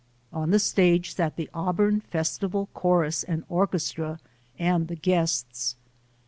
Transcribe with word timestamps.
On 0.33 0.49
the 0.49 0.57
stage 0.57 1.13
sat 1.13 1.35
the 1.35 1.47
Auburn 1.53 2.01
Festival 2.01 2.69
Chorus 2.73 3.23
and 3.23 3.43
Orchestra 3.49 4.19
and 4.57 4.87
the 4.87 4.95
guests. 4.95 5.75